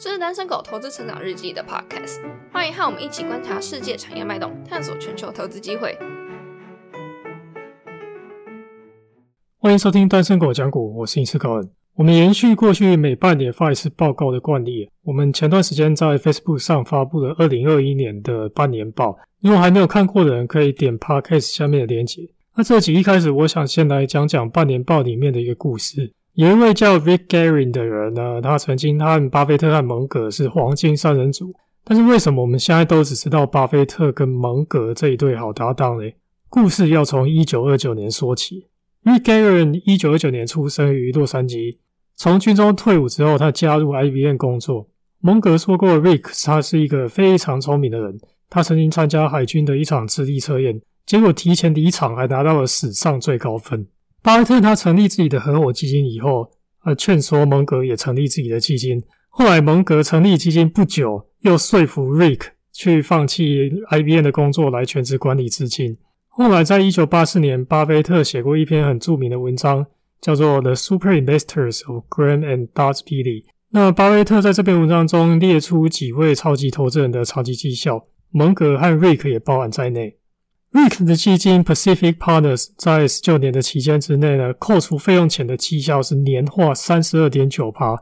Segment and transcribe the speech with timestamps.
[0.00, 2.20] 这是单身狗投资成长日记的 podcast，
[2.52, 5.98] 欢迎和我们一起观察世界产业脉动，探索全球投资机会。
[9.58, 11.68] 欢迎收听单身狗讲股，我是影视高恩。
[11.96, 19.18] 我们延续过去每半年发一次报告的惯例，我们前段时间在 Facebook 上发布了二零二一年的半年报。
[19.40, 22.22] 如果还没有看过的人，可以点 Podcast 下面的链接。
[22.54, 26.12] 那这集一开始，我想先来讲讲半年报里面的一个故事。
[26.38, 31.52] 有一位叫 Rick Garin 的人呢，他曾经他和巴菲特和蒙格是黄金三人组。
[31.82, 36.08] 但是为什么我们现在都只知道巴菲特跟蒙格这一对好搭档呢？
[36.48, 38.68] 故事要从一九二九年说起。
[39.02, 41.78] Rick Garin 一九二九年出生于洛杉矶。
[42.14, 44.86] 从军中退伍之后，他加入 IBM 工作。
[45.18, 48.16] 蒙格说过，Rick 他是一个非常聪明的人。
[48.48, 53.88] 他曾经参加海军的一场智力测验，结果提前离场，还拿到了史上最高分。
[54.28, 56.50] 巴菲特他成立自己的合伙基金以后，
[56.84, 59.02] 呃，劝说蒙格也成立自己的基金。
[59.30, 65.96] 后来蒙格成立基金不久，又说服 Rick 去放弃 IBM 的工作，来全职管理资金。
[66.28, 69.86] 后来在一九八四年，巴菲特写过一篇很著名的文章。
[70.20, 73.44] 叫做 The Super Investors of Graham and Dodd Peaty。
[73.70, 80.17] 那巴菲特在这篇文章中列出几位超级投资人的超级绩效，蒙格和瑞克也包含在内。
[80.70, 87.96] 瑞克的基金 Pacific Partners 在十九年的期间之内呢，扣除费用前的绩效是年化三十二点九趴，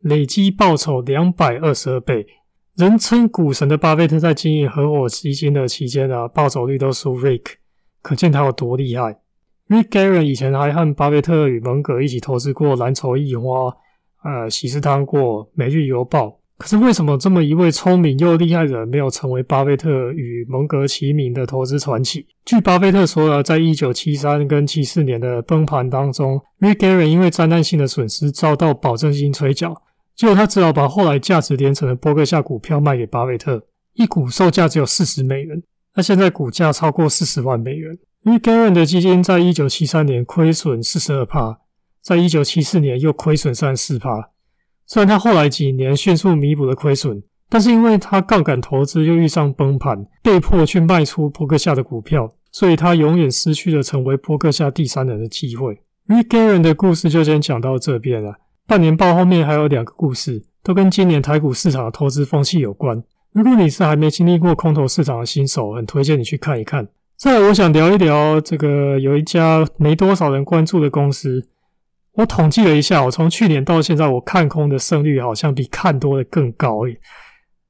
[0.00, 2.26] 累计报酬两百二十二倍。
[2.74, 7.54] 人称股神的巴菲特在经营合伙基金的期间呢，报酬率都输瑞克，
[8.02, 9.20] 可见他有多厉害。
[9.68, 13.76] Rick Garin 以前还和巴菲特与蒙格一起投资过蓝筹易花、
[14.24, 16.37] 呃喜事汤过每日邮报。
[16.58, 22.26] 可是为什么这么一位聪明又厉害的人没有成为巴菲特与蒙格齐名的投资传奇？
[22.44, 29.82] 据巴菲特说呢，在一九七三跟七四年的崩盘当中，Rick Garin 因为灾难性的损失遭到保证金催缴，
[30.16, 33.62] 结果他只好把后来价值连城的波克夏股票卖给巴菲特，
[33.94, 35.62] 一股售价只有四十美元，
[35.94, 37.96] 那现在股价超过四十万美元。
[38.24, 41.60] 因为 Garen 的基金在一九七三年亏损四十二帕，
[42.02, 44.30] 在一九七四年又亏损三十四帕。
[44.90, 55.78] 虽然他后来几年迅速弥补了亏损，但是因为他杠杆投资又遇上崩盘，被迫去卖出波克夏的股票，所以他永远失去了成为波克夏第三人的机会。
[56.08, 58.34] 因为 Garen 的故事就先讲到这边了。
[58.66, 63.04] 半年报后面还有两个故事，都跟今年台股市场的投资风气有关。
[63.32, 66.88] 如果你是还没经历过空头市场的新手，很推荐你去看一看。
[67.18, 71.46] 再来，我想聊一聊这个有一家没多少人关注的公司。
[72.18, 76.98] 我统计了一下，我从去年到现在，我看空的胜率好像比看多的更高耶。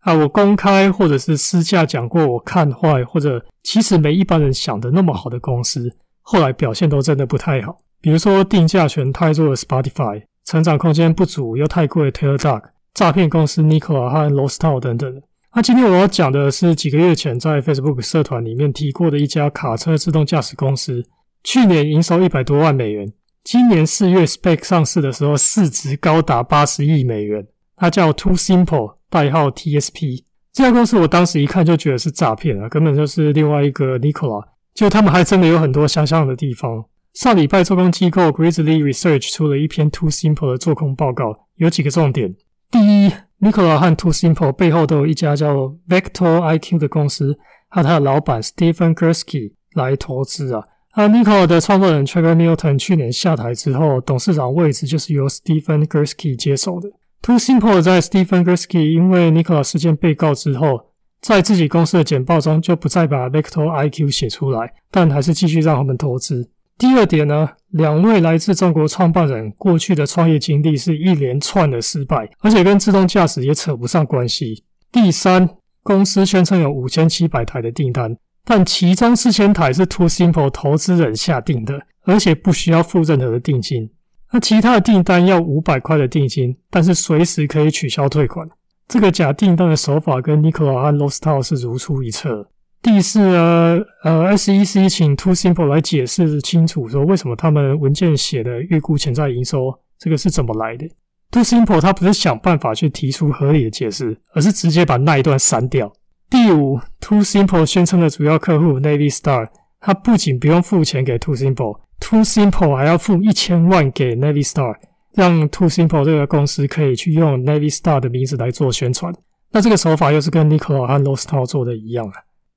[0.00, 5.88] 啊，我公开或者是私下讲过，我看坏或者其实没一般人想的那么好的公司，
[6.22, 7.78] 后来表现都真的不太好。
[8.00, 12.62] 比如说定价权太弱的 Spotify，成长空间不足又太贵的 TikTok，
[12.94, 15.22] 诈骗公司 Nikola 和 Lostal 等等。
[15.54, 21.04] 那今天我要讲的是几个月前在 Facebook 社团里面提过的一家卡车自动驾驶公司，
[21.44, 23.12] 去年营收一百多万美元，
[23.44, 27.46] 今年四月 Spec 上市的时候市值高达八十亿美元。
[27.76, 30.24] 它叫 Too Simple，代号 TSP。
[30.52, 34.44] 这家公司我当时一看就觉得是诈骗啊，根本就是另外一个 Nikola。
[34.74, 36.84] 就他们还真的有很多相像的地方。
[37.14, 42.34] 上礼拜做空机构 Grizzly Research 出了一篇 Too Simple 的做空报告，有几个重点。
[42.70, 43.12] 第一。
[43.40, 47.36] Nikola 和 Too Simple 背后都有一家叫 Vector IQ 的公司，
[47.68, 50.62] 和他的老板 Stephen Gursky 来投资啊。
[50.94, 56.90] 那 Nikola 的创办人 Trevor Milton 去年下台之后，董事长位置就是由 Stephen Gursky 接手的。
[57.22, 60.90] Too Simple 在 Stephen Gursky 因为 Nikola 事件被告之后，
[61.22, 66.50] 在自己公司的简报中就不再把 Vector IQ 写出来，但还是继续让他们投资。
[66.76, 74.64] 第二点呢，两位来自中国创办人过去的创业经历是一连串的失败，而且跟自动驾驶也扯不上关系。
[74.90, 75.48] 第三，
[75.82, 83.90] 公司宣称有五千七百台的订单，但其中四千台是 Too Simple 投资人下定的，而且不需要付任何的定金。
[84.32, 88.48] 那其他的订单要五百块的定金，但是随时可以取消退款。
[88.88, 92.48] 这个假订单的手法跟 Nikola 和 l o s t a l 是如出一辙。
[92.82, 100.88] 第四呢，呃，SEC 请 Too Simple 来解释清楚，说为什么他们文件写的预估潜在营收这个是怎么来的
[101.30, 105.92] ？Too Simple 他不是想办法去提出合理的解释，而是直接把那一段删掉。
[106.32, 114.74] 第五，Too Simple 宣称的主要客户 Navy Star，他不仅不用付钱给 Too Simple，Too Simple 还要付一千万给 Navy Star，
[115.12, 119.14] 让 Too Simple 这个公司可以去用 Navy Star 的名字来做宣传。
[119.50, 122.14] 那这个手法又是跟 Nikola 和 Lostal 做的一样啊。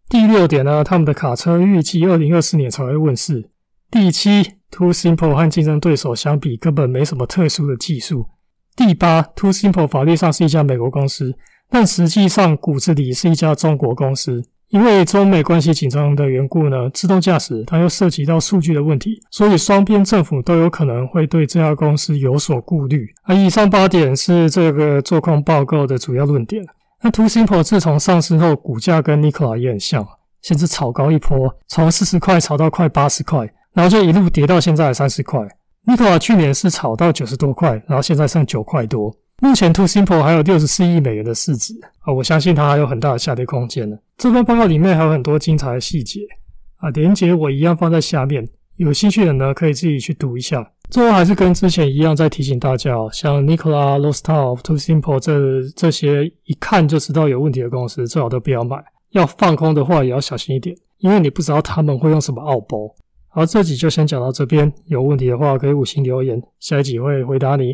[0.08, 3.50] 第六点呢，他们的卡车预计二零二四年才会问世。
[3.92, 8.28] 第七，Too Simple 和竞争对手相比，根本没什么特殊的技术。
[8.74, 11.36] 第八，Too Simple 法律上是一家美国公司，
[11.70, 14.44] 但实际上骨子里是一家中国公司。
[14.70, 23.08] 因为中美关系紧张的缘故呢，自动驾驶它又涉及到数据的问题，所以双边政府都有可能会对这家公司有所顾虑。
[23.24, 26.66] 而以上八点是这个做空报告的主要论点。
[27.04, 30.06] 那 Too Simple 自从上市后，股价跟 Nikola 也很像，
[30.42, 35.40] 先是炒高一波，从四十块炒到快八十块，然后就一路跌到现在三十块。
[35.86, 39.16] Nikola 去年是炒到九十多块，然后现在剩九块多。
[39.42, 43.98] 目前 Too Simple 还有六十四亿美元的市值啊，我相信它还有很大的下跌空间呢。
[44.18, 46.22] 这份报告里面还有很多精彩的细节
[46.78, 48.48] 啊，连接我一样放在下面，
[48.78, 50.66] 有兴趣的呢可以自己去读一下。
[50.90, 58.78] 最后还是跟之前一样，再提醒大家哦，像 Nikola、l o s t o f Too Simple 这这些一看就知道有问题的公司，最好都不要买。
[59.12, 62.94] 要放空的话，也要小心一点，因为你不知道他们会用什么奥包。
[63.28, 67.74] 好，这集就先讲到这边，有问题的话可以五星留言，下一集会回答你。